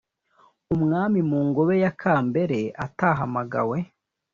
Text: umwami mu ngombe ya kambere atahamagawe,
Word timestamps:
umwami 0.73 1.19
mu 1.29 1.39
ngombe 1.47 1.75
ya 1.83 1.91
kambere 2.01 2.59
atahamagawe, 2.85 3.77